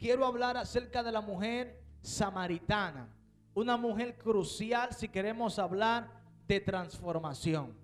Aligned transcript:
quiero 0.00 0.24
hablar 0.24 0.56
acerca 0.56 1.02
de 1.02 1.12
la 1.12 1.20
mujer 1.20 1.78
samaritana. 2.00 3.14
Una 3.54 3.76
mujer 3.76 4.16
crucial 4.16 4.94
si 4.94 5.08
queremos 5.08 5.58
hablar 5.58 6.10
de 6.48 6.58
transformación. 6.58 7.76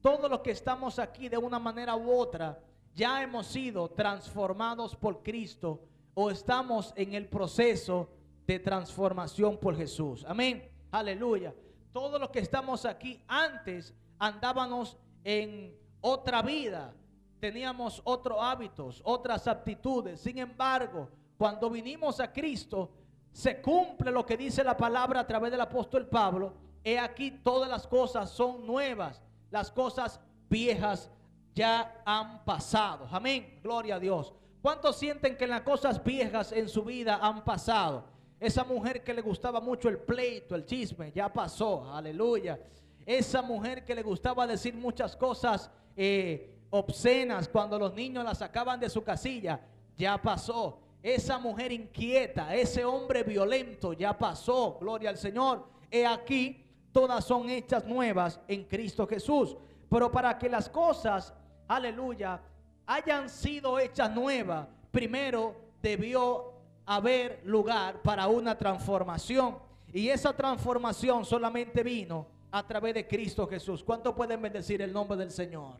Todos 0.00 0.30
los 0.30 0.40
que 0.40 0.52
estamos 0.52 0.98
aquí 0.98 1.28
de 1.28 1.36
una 1.36 1.58
manera 1.58 1.96
u 1.96 2.12
otra 2.12 2.62
ya 2.94 3.22
hemos 3.22 3.48
sido 3.48 3.88
transformados 3.90 4.94
por 4.94 5.22
Cristo 5.22 5.80
o 6.14 6.30
estamos 6.30 6.92
en 6.94 7.14
el 7.14 7.26
proceso 7.26 8.08
de 8.46 8.60
transformación 8.60 9.58
por 9.58 9.76
Jesús. 9.76 10.24
Amén. 10.28 10.70
Aleluya. 10.92 11.52
Todos 11.92 12.20
los 12.20 12.30
que 12.30 12.38
estamos 12.38 12.84
aquí 12.84 13.20
antes 13.26 13.92
andábamos 14.18 14.96
en 15.24 15.76
otra 16.00 16.40
vida, 16.42 16.94
teníamos 17.40 18.00
otros 18.04 18.38
hábitos, 18.40 19.00
otras 19.04 19.48
aptitudes. 19.48 20.20
Sin 20.20 20.38
embargo, 20.38 21.08
cuando 21.36 21.70
vinimos 21.70 22.20
a 22.20 22.32
Cristo, 22.32 22.90
se 23.32 23.60
cumple 23.60 24.10
lo 24.10 24.24
que 24.24 24.36
dice 24.36 24.62
la 24.62 24.76
palabra 24.76 25.20
a 25.20 25.26
través 25.26 25.50
del 25.50 25.60
apóstol 25.60 26.06
Pablo. 26.06 26.54
He 26.84 26.98
aquí 26.98 27.30
todas 27.30 27.68
las 27.68 27.86
cosas 27.86 28.30
son 28.30 28.66
nuevas, 28.66 29.22
las 29.50 29.70
cosas 29.70 30.20
viejas 30.48 31.10
ya 31.54 32.02
han 32.04 32.44
pasado. 32.44 33.08
Amén, 33.10 33.58
gloria 33.62 33.96
a 33.96 34.00
Dios. 34.00 34.32
¿Cuántos 34.62 34.96
sienten 34.96 35.36
que 35.36 35.46
las 35.46 35.62
cosas 35.62 36.02
viejas 36.02 36.52
en 36.52 36.68
su 36.68 36.84
vida 36.84 37.18
han 37.20 37.44
pasado? 37.44 38.04
Esa 38.38 38.64
mujer 38.64 39.02
que 39.02 39.14
le 39.14 39.22
gustaba 39.22 39.60
mucho 39.60 39.88
el 39.88 39.98
pleito, 39.98 40.54
el 40.54 40.64
chisme, 40.64 41.12
ya 41.12 41.32
pasó, 41.32 41.92
aleluya. 41.92 42.58
Esa 43.04 43.42
mujer 43.42 43.84
que 43.84 43.94
le 43.94 44.02
gustaba 44.02 44.46
decir 44.46 44.74
muchas 44.74 45.16
cosas 45.16 45.70
eh, 45.96 46.58
obscenas 46.70 47.48
cuando 47.48 47.78
los 47.78 47.94
niños 47.94 48.24
la 48.24 48.34
sacaban 48.34 48.80
de 48.80 48.88
su 48.88 49.02
casilla, 49.02 49.60
ya 49.96 50.20
pasó. 50.20 50.83
Esa 51.04 51.38
mujer 51.38 51.70
inquieta, 51.70 52.54
ese 52.54 52.82
hombre 52.82 53.22
violento, 53.24 53.92
ya 53.92 54.16
pasó, 54.16 54.78
gloria 54.80 55.10
al 55.10 55.18
Señor. 55.18 55.68
He 55.90 56.06
aquí, 56.06 56.64
todas 56.92 57.26
son 57.26 57.50
hechas 57.50 57.84
nuevas 57.84 58.40
en 58.48 58.64
Cristo 58.64 59.06
Jesús. 59.06 59.54
Pero 59.90 60.10
para 60.10 60.38
que 60.38 60.48
las 60.48 60.66
cosas, 60.70 61.34
aleluya, 61.68 62.40
hayan 62.86 63.28
sido 63.28 63.78
hechas 63.78 64.10
nuevas, 64.12 64.66
primero 64.90 65.54
debió 65.82 66.54
haber 66.86 67.42
lugar 67.44 68.00
para 68.00 68.26
una 68.28 68.56
transformación. 68.56 69.58
Y 69.92 70.08
esa 70.08 70.34
transformación 70.34 71.26
solamente 71.26 71.82
vino 71.82 72.26
a 72.50 72.66
través 72.66 72.94
de 72.94 73.06
Cristo 73.06 73.46
Jesús. 73.46 73.84
¿Cuánto 73.84 74.14
pueden 74.14 74.40
bendecir 74.40 74.80
el 74.80 74.90
nombre 74.90 75.18
del 75.18 75.30
Señor? 75.30 75.76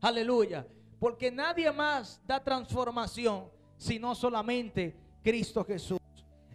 Aleluya. 0.00 0.64
Porque 1.00 1.32
nadie 1.32 1.72
más 1.72 2.20
da 2.24 2.38
transformación 2.38 3.58
sino 3.80 4.14
solamente 4.14 4.94
Cristo 5.24 5.64
Jesús. 5.64 5.98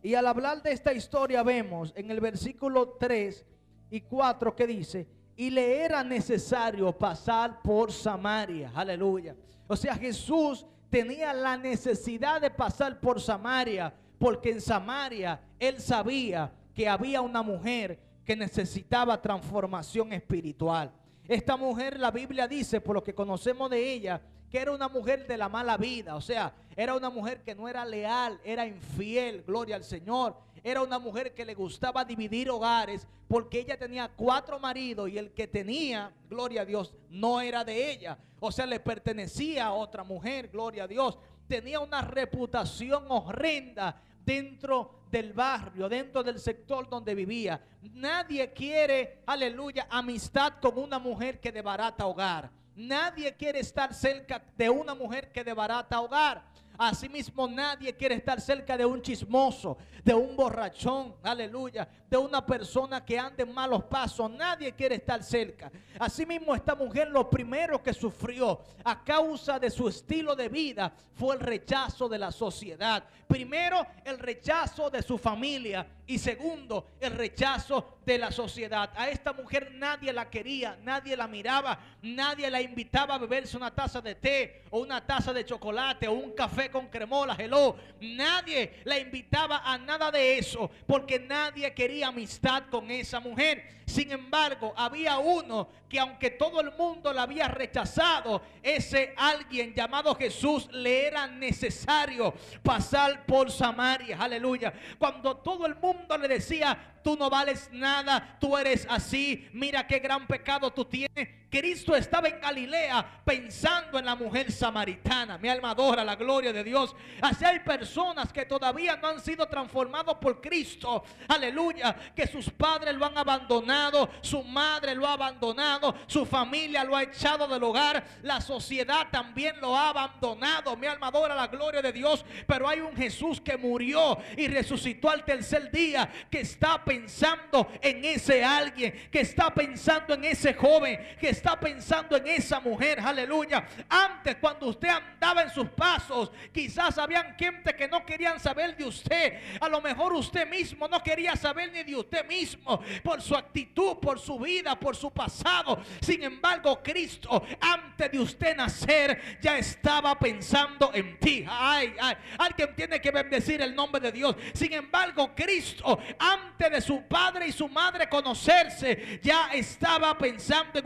Y 0.03 0.13
al 0.13 0.27
hablar 0.27 0.61
de 0.61 0.71
esta 0.71 0.93
historia 0.93 1.41
vemos 1.41 1.91
en 1.95 2.11
el 2.11 2.19
versículo 2.19 2.89
3 2.99 3.43
y 3.89 4.01
4 4.01 4.55
que 4.55 4.67
dice, 4.67 5.07
y 5.35 5.49
le 5.49 5.79
era 5.79 6.03
necesario 6.03 6.91
pasar 6.91 7.63
por 7.63 7.91
Samaria. 7.91 8.71
Aleluya. 8.75 9.35
O 9.67 9.75
sea, 9.75 9.95
Jesús 9.95 10.67
tenía 10.91 11.33
la 11.33 11.57
necesidad 11.57 12.39
de 12.39 12.51
pasar 12.51 12.99
por 12.99 13.19
Samaria, 13.19 13.91
porque 14.19 14.51
en 14.51 14.61
Samaria 14.61 15.41
él 15.57 15.81
sabía 15.81 16.53
que 16.75 16.87
había 16.87 17.21
una 17.21 17.41
mujer 17.41 17.99
que 18.23 18.35
necesitaba 18.35 19.19
transformación 19.19 20.13
espiritual. 20.13 20.91
Esta 21.27 21.57
mujer, 21.57 21.99
la 21.99 22.11
Biblia 22.11 22.47
dice, 22.47 22.79
por 22.79 22.93
lo 22.93 23.03
que 23.03 23.15
conocemos 23.15 23.67
de 23.71 23.93
ella, 23.93 24.21
que 24.55 24.61
era 24.61 24.71
una 24.71 24.87
mujer 24.87 25.27
de 25.27 25.37
la 25.37 25.49
mala 25.49 25.75
vida, 25.75 26.15
o 26.15 26.21
sea, 26.21 26.53
era 26.77 26.95
una 26.95 27.09
mujer 27.09 27.43
que 27.43 27.53
no 27.53 27.67
era 27.67 27.83
leal, 27.83 28.39
era 28.41 28.65
infiel, 28.65 29.43
gloria 29.45 29.75
al 29.75 29.83
Señor. 29.83 30.37
Era 30.63 30.81
una 30.81 30.97
mujer 30.97 31.33
que 31.33 31.43
le 31.43 31.53
gustaba 31.53 32.05
dividir 32.05 32.49
hogares 32.49 33.05
porque 33.27 33.59
ella 33.59 33.77
tenía 33.77 34.07
cuatro 34.07 34.57
maridos 34.57 35.09
y 35.09 35.17
el 35.17 35.33
que 35.33 35.45
tenía, 35.45 36.09
gloria 36.29 36.61
a 36.61 36.65
Dios, 36.65 36.93
no 37.09 37.41
era 37.41 37.65
de 37.65 37.91
ella. 37.91 38.17
O 38.39 38.49
sea, 38.49 38.65
le 38.65 38.79
pertenecía 38.79 39.65
a 39.65 39.73
otra 39.73 40.05
mujer, 40.05 40.47
gloria 40.47 40.85
a 40.85 40.87
Dios. 40.87 41.19
Tenía 41.49 41.81
una 41.81 41.99
reputación 41.99 43.03
horrenda 43.09 44.01
dentro 44.25 45.01
del 45.11 45.33
barrio, 45.33 45.89
dentro 45.89 46.23
del 46.23 46.39
sector 46.39 46.87
donde 46.87 47.13
vivía. 47.13 47.61
Nadie 47.91 48.53
quiere, 48.53 49.21
aleluya, 49.25 49.87
amistad 49.89 50.53
con 50.61 50.77
una 50.77 50.97
mujer 50.97 51.41
que 51.41 51.51
de 51.51 51.61
barata 51.61 52.05
hogar. 52.05 52.49
Nadie 52.75 53.33
quiere 53.35 53.59
estar 53.59 53.93
cerca 53.93 54.43
de 54.57 54.69
una 54.69 54.93
mujer 54.93 55.31
que 55.31 55.43
de 55.43 55.53
barata 55.53 56.01
hogar. 56.01 56.43
Asimismo, 56.77 57.47
nadie 57.47 57.93
quiere 57.95 58.15
estar 58.15 58.39
cerca 58.41 58.77
de 58.77 58.85
un 58.85 59.01
chismoso, 59.01 59.77
de 60.03 60.13
un 60.13 60.35
borrachón, 60.35 61.15
aleluya, 61.23 61.87
de 62.09 62.17
una 62.17 62.45
persona 62.45 63.03
que 63.03 63.17
ande 63.17 63.43
en 63.43 63.53
malos 63.53 63.83
pasos. 63.83 64.29
Nadie 64.31 64.73
quiere 64.73 64.95
estar 64.95 65.23
cerca. 65.23 65.71
Asimismo, 65.99 66.53
esta 66.53 66.75
mujer 66.75 67.09
lo 67.09 67.29
primero 67.29 67.81
que 67.81 67.93
sufrió 67.93 68.61
a 68.83 69.03
causa 69.03 69.59
de 69.59 69.69
su 69.69 69.87
estilo 69.87 70.35
de 70.35 70.49
vida 70.49 70.93
fue 71.13 71.35
el 71.35 71.41
rechazo 71.41 72.09
de 72.09 72.17
la 72.17 72.31
sociedad. 72.31 73.03
Primero, 73.27 73.85
el 74.03 74.19
rechazo 74.19 74.89
de 74.89 75.01
su 75.01 75.17
familia 75.17 75.87
y 76.07 76.19
segundo, 76.19 76.89
el 76.99 77.13
rechazo 77.13 77.97
de 78.05 78.17
la 78.17 78.31
sociedad. 78.31 78.91
A 78.95 79.09
esta 79.09 79.33
mujer 79.33 79.71
nadie 79.73 80.13
la 80.13 80.29
quería, 80.29 80.77
nadie 80.83 81.17
la 81.17 81.27
miraba, 81.27 81.79
nadie 82.01 82.49
la 82.51 82.61
invitaba 82.61 83.15
a 83.15 83.17
beberse 83.17 83.57
una 83.57 83.73
taza 83.73 84.01
de 84.01 84.15
té 84.15 84.63
o 84.69 84.79
una 84.79 85.05
taza 85.05 85.33
de 85.33 85.45
chocolate 85.45 86.07
o 86.07 86.13
un 86.13 86.31
café 86.33 86.64
con 86.69 86.87
cremola, 86.87 87.35
hello. 87.37 87.75
Nadie 88.01 88.81
la 88.83 88.99
invitaba 88.99 89.61
a 89.63 89.77
nada 89.77 90.11
de 90.11 90.37
eso 90.37 90.69
porque 90.85 91.19
nadie 91.19 91.73
quería 91.73 92.07
amistad 92.07 92.63
con 92.69 92.89
esa 92.91 93.19
mujer. 93.19 93.75
Sin 93.85 94.11
embargo, 94.11 94.73
había 94.75 95.19
uno 95.19 95.69
que 95.87 95.99
aunque 95.99 96.31
todo 96.31 96.59
el 96.59 96.71
mundo 96.71 97.13
la 97.13 97.21
había 97.21 97.47
rechazado, 97.47 98.41
ese 98.63 99.13
alguien 99.15 99.73
llamado 99.73 100.15
Jesús 100.15 100.67
le 100.71 101.07
era 101.07 101.27
necesario 101.27 102.33
pasar 102.63 103.25
por 103.25 103.51
Samaria. 103.51 104.17
Aleluya. 104.19 104.73
Cuando 104.97 105.37
todo 105.37 105.67
el 105.67 105.75
mundo 105.75 106.17
le 106.17 106.27
decía, 106.27 106.95
tú 107.03 107.15
no 107.15 107.29
vales 107.29 107.69
nada, 107.71 108.37
tú 108.39 108.57
eres 108.57 108.87
así, 108.89 109.47
mira 109.53 109.85
qué 109.85 109.99
gran 109.99 110.25
pecado 110.25 110.71
tú 110.71 110.85
tienes. 110.85 111.29
Cristo 111.55 111.95
estaba 111.95 112.27
en 112.27 112.41
Galilea 112.41 113.21
pensando 113.23 113.97
en 113.97 114.03
la 114.03 114.15
mujer 114.15 114.51
samaritana. 114.51 115.37
Mi 115.37 115.47
alma 115.47 115.71
adora 115.71 116.03
la 116.03 116.17
gloria 116.17 116.51
de 116.51 116.65
Dios. 116.65 116.93
Así 117.21 117.45
hay 117.45 117.59
personas 117.59 118.33
que 118.33 118.45
todavía 118.45 118.97
no 118.97 119.07
han 119.07 119.21
sido 119.21 119.47
transformados 119.47 120.17
por 120.17 120.41
Cristo. 120.41 121.05
Aleluya. 121.29 121.95
Que 122.13 122.27
sus 122.27 122.49
padres 122.49 122.93
lo 122.95 123.05
han 123.05 123.17
abandonado, 123.17 124.09
su 124.19 124.43
madre 124.43 124.95
lo 124.95 125.07
ha 125.07 125.13
abandonado, 125.13 125.95
su 126.07 126.25
familia 126.25 126.83
lo 126.83 126.93
ha 126.93 127.03
echado 127.03 127.47
del 127.47 127.63
hogar, 127.63 128.05
la 128.23 128.41
sociedad 128.41 129.07
también 129.09 129.55
lo 129.61 129.77
ha 129.77 129.89
abandonado. 129.91 130.75
Mi 130.75 130.87
alma 130.87 131.07
adora 131.07 131.35
la 131.35 131.47
gloria 131.47 131.81
de 131.81 131.93
Dios. 131.93 132.25
Pero 132.45 132.67
hay 132.67 132.81
un 132.81 132.97
Jesús 132.97 133.39
que 133.39 133.55
murió 133.55 134.17
y 134.35 134.49
resucitó 134.49 135.09
al 135.09 135.23
tercer 135.23 135.71
día, 135.71 136.11
que 136.29 136.41
está 136.41 136.83
pensando 136.83 137.69
en 137.81 138.03
ese 138.03 138.43
alguien, 138.43 139.07
que 139.09 139.21
está 139.21 139.53
pensando 139.53 140.15
en 140.15 140.25
ese 140.25 140.53
joven, 140.53 140.99
que 141.17 141.29
está 141.29 141.44
pensando 141.53 142.17
en 142.17 142.27
esa 142.27 142.59
mujer, 142.59 142.99
aleluya. 142.99 143.63
Antes 143.87 144.37
cuando 144.37 144.67
usted 144.67 144.89
andaba 144.89 145.43
en 145.43 145.51
sus 145.51 145.69
pasos, 145.69 146.31
quizás 146.51 146.97
habían 146.97 147.35
gente 147.35 147.75
que 147.75 147.87
no 147.87 148.03
querían 148.03 148.39
saber 148.39 148.75
de 148.75 148.85
usted. 148.85 149.39
A 149.61 149.69
lo 149.69 149.81
mejor 149.81 150.13
usted 150.13 150.49
mismo 150.49 150.87
no 150.87 151.03
quería 151.03 151.35
saber 151.35 151.71
ni 151.71 151.83
de 151.83 151.95
usted 151.95 152.25
mismo 152.27 152.81
por 153.03 153.21
su 153.21 153.35
actitud, 153.35 153.97
por 153.97 154.19
su 154.19 154.39
vida, 154.39 154.77
por 154.79 154.95
su 154.95 155.11
pasado. 155.11 155.79
Sin 156.01 156.23
embargo, 156.23 156.81
Cristo, 156.81 157.43
antes 157.61 158.11
de 158.11 158.19
usted 158.19 158.57
nacer, 158.57 159.39
ya 159.39 159.57
estaba 159.57 160.17
pensando 160.17 160.91
en 160.93 161.19
ti. 161.19 161.45
Ay, 161.47 161.93
ay, 162.01 162.15
alguien 162.39 162.75
tiene 162.75 162.99
que 162.99 163.11
bendecir 163.11 163.61
el 163.61 163.75
nombre 163.75 164.01
de 164.01 164.11
Dios. 164.11 164.35
Sin 164.53 164.73
embargo, 164.73 165.33
Cristo, 165.35 165.99
antes 166.17 166.71
de 166.71 166.81
su 166.81 167.03
padre 167.03 167.47
y 167.47 167.51
su 167.51 167.69
madre 167.69 168.09
conocerse, 168.09 169.19
ya 169.21 169.49
estaba 169.53 170.17
pensando 170.17 170.79
en 170.79 170.85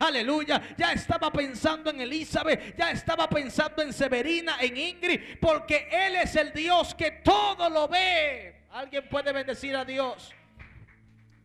Aleluya, 0.00 0.74
ya 0.76 0.92
estaba 0.92 1.32
pensando 1.32 1.90
en 1.90 2.00
Elizabeth, 2.00 2.76
ya 2.76 2.90
estaba 2.90 3.28
pensando 3.28 3.82
en 3.82 3.92
Severina, 3.92 4.56
en 4.60 4.76
Ingrid, 4.76 5.38
porque 5.40 5.88
Él 5.90 6.16
es 6.16 6.34
el 6.36 6.52
Dios 6.52 6.94
que 6.94 7.10
todo 7.22 7.68
lo 7.68 7.88
ve. 7.88 8.64
Alguien 8.70 9.08
puede 9.08 9.32
bendecir 9.32 9.76
a 9.76 9.84
Dios. 9.84 10.32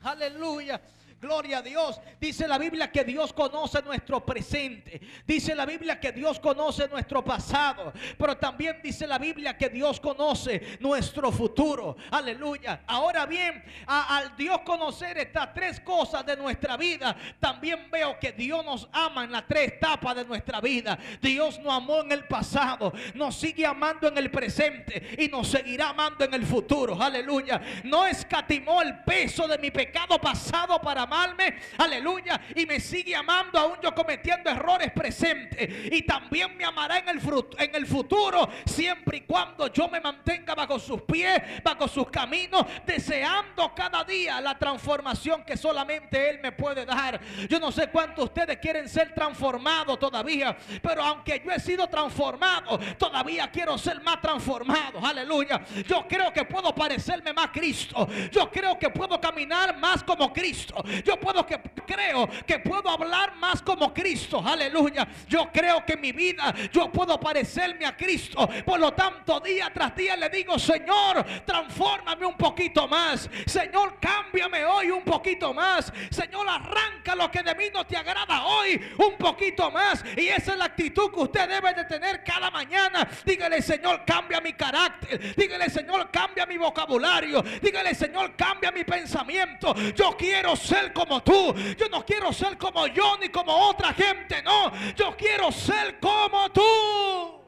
Aleluya. 0.03 0.81
Gloria 1.19 1.57
a 1.57 1.61
Dios. 1.61 1.99
Dice 2.19 2.47
la 2.47 2.57
Biblia 2.57 2.89
que 2.91 3.03
Dios 3.03 3.33
conoce 3.33 3.81
nuestro 3.81 4.25
presente. 4.25 5.01
Dice 5.27 5.53
la 5.53 5.65
Biblia 5.65 5.99
que 5.99 6.13
Dios 6.13 6.39
conoce 6.39 6.87
nuestro 6.87 7.23
pasado. 7.25 7.91
Pero 8.17 8.37
también 8.37 8.79
dice 8.81 9.05
la 9.05 9.17
Biblia 9.17 9.57
que 9.57 9.67
Dios 9.67 9.99
conoce 9.99 10.77
nuestro 10.79 11.29
futuro. 11.31 11.97
Aleluya. 12.11 12.83
Ahora 12.87 13.25
bien, 13.25 13.61
al 13.85 14.35
Dios 14.37 14.61
conocer 14.61 15.17
estas 15.17 15.53
tres 15.53 15.81
cosas 15.81 16.25
de 16.25 16.37
nuestra 16.37 16.77
vida, 16.77 17.15
también 17.39 17.89
veo 17.91 18.17
que 18.17 18.31
Dios 18.31 18.63
nos 18.63 18.87
ama 18.93 19.25
en 19.25 19.33
las 19.33 19.45
tres 19.45 19.73
etapas 19.73 20.15
de 20.15 20.23
nuestra 20.23 20.61
vida. 20.61 20.97
Dios 21.21 21.59
nos 21.59 21.73
amó 21.73 22.01
en 22.01 22.13
el 22.13 22.27
pasado, 22.27 22.93
nos 23.13 23.35
sigue 23.35 23.65
amando 23.65 24.07
en 24.07 24.17
el 24.17 24.31
presente 24.31 25.17
y 25.17 25.27
nos 25.27 25.49
seguirá 25.49 25.89
amando 25.89 26.23
en 26.23 26.33
el 26.33 26.45
futuro. 26.45 27.01
Aleluya. 27.01 27.61
No 27.83 28.05
escatimó 28.05 28.81
el 28.81 29.03
peso 29.03 29.49
de 29.49 29.57
mi 29.57 29.69
pecado 29.69 30.17
pasado 30.19 30.79
para 30.79 31.08
amarme. 31.09 31.57
Aleluya. 31.77 32.39
Y 32.55 32.65
me 32.65 32.79
sigue 32.79 33.15
amando 33.15 33.59
aún 33.59 33.77
yo 33.81 33.93
cometiendo 33.93 34.49
errores 34.49 34.91
presentes. 34.91 35.91
Y 35.91 36.03
también 36.03 36.55
me 36.55 36.65
amará 36.65 36.99
en 36.99 37.09
el, 37.09 37.19
en 37.57 37.75
el 37.75 37.87
futuro 37.87 38.49
siempre 38.65 39.17
y 39.17 39.21
cuando 39.21 39.67
yo 39.67 39.87
me 39.87 39.99
mantenga 39.99 40.53
bajo 40.55 40.79
sus 40.79 41.01
pies, 41.01 41.41
bajo 41.63 41.87
sus 41.87 42.09
caminos, 42.09 42.65
deseando 42.85 43.73
cada 43.73 44.03
día 44.03 44.39
la 44.39 44.57
transformación 44.57 45.43
que 45.43 45.57
solamente 45.57 46.29
Él 46.29 46.39
me 46.41 46.51
puede 46.51 46.85
dar. 46.85 47.19
Yo 47.49 47.59
no 47.59 47.71
sé 47.71 47.87
cuántos 47.89 48.25
ustedes 48.25 48.57
quieren 48.57 48.87
ser 48.87 49.13
transformados 49.13 49.97
todavía, 49.99 50.55
pero 50.81 51.03
aunque 51.03 51.41
yo 51.43 51.51
he 51.51 51.59
sido 51.59 51.87
transformado, 51.87 52.77
todavía 52.97 53.49
quiero 53.51 53.77
ser 53.77 54.01
más 54.01 54.21
transformado. 54.21 54.99
Aleluya. 55.03 55.61
Yo 55.87 56.05
creo 56.07 56.31
que 56.31 56.45
puedo 56.45 56.73
parecerme 56.73 57.33
más 57.33 57.49
Cristo. 57.49 58.07
Yo 58.31 58.49
creo 58.51 58.77
que 58.77 58.89
puedo 58.89 59.19
caminar 59.19 59.77
más 59.77 60.03
como 60.03 60.31
Cristo. 60.31 60.83
Yo 61.03 61.19
puedo 61.19 61.45
que 61.45 61.59
creo 61.85 62.27
que 62.45 62.59
puedo 62.59 62.89
hablar 62.89 63.35
más 63.35 63.61
como 63.61 63.93
Cristo. 63.93 64.43
Aleluya. 64.45 65.07
Yo 65.27 65.49
creo 65.51 65.85
que 65.85 65.97
mi 65.97 66.11
vida 66.11 66.53
yo 66.71 66.91
puedo 66.91 67.19
parecerme 67.19 67.85
a 67.85 67.95
Cristo. 67.95 68.47
Por 68.65 68.79
lo 68.79 68.93
tanto, 68.93 69.39
día 69.39 69.71
tras 69.73 69.95
día 69.95 70.15
le 70.15 70.29
digo, 70.29 70.57
Señor, 70.59 71.25
transfórmame 71.45 72.25
un 72.25 72.37
poquito 72.37 72.87
más. 72.87 73.29
Señor, 73.45 73.97
cámbiame 73.99 74.65
hoy 74.65 74.91
un 74.91 75.03
poquito 75.03 75.53
más. 75.53 75.91
Señor, 76.09 76.47
arranca 76.47 77.15
lo 77.15 77.29
que 77.31 77.43
de 77.43 77.55
mí 77.55 77.65
no 77.73 77.85
te 77.85 77.97
agrada 77.97 78.45
hoy 78.45 78.79
un 78.97 79.17
poquito 79.17 79.71
más. 79.71 80.03
Y 80.15 80.27
esa 80.27 80.53
es 80.53 80.57
la 80.57 80.65
actitud 80.65 81.11
que 81.11 81.19
usted 81.19 81.49
debe 81.49 81.73
de 81.73 81.85
tener 81.85 82.23
cada 82.23 82.51
mañana. 82.51 83.07
Dígale, 83.25 83.61
Señor, 83.61 84.03
cambia 84.05 84.39
mi 84.41 84.53
carácter. 84.53 85.35
Dígale, 85.35 85.69
Señor, 85.69 86.09
cambia 86.11 86.45
mi 86.45 86.57
vocabulario. 86.57 87.41
Dígale, 87.61 87.95
Señor, 87.95 88.35
cambia 88.35 88.71
mi 88.71 88.83
pensamiento. 88.83 89.73
Yo 89.95 90.15
quiero 90.17 90.55
como 90.93 91.21
tú. 91.23 91.53
Yo 91.77 91.89
no 91.89 92.05
quiero 92.05 92.31
ser 92.33 92.57
como 92.57 92.87
yo 92.87 93.17
ni 93.17 93.29
como 93.29 93.53
otra 93.53 93.93
gente. 93.93 94.41
No, 94.41 94.71
yo 94.95 95.15
quiero 95.17 95.51
ser 95.51 95.99
como 95.99 96.51
tú. 96.51 97.39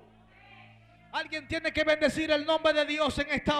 Alguien 1.12 1.48
tiene 1.48 1.74
que 1.74 1.84
bendecir 1.84 2.32
el 2.32 2.46
nombre 2.46 2.74
de 2.74 2.86
Dios 2.86 3.18
en 3.20 3.30
esta 3.32 3.54
hora. 3.54 3.60